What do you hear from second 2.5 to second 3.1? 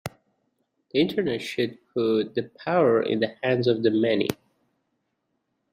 power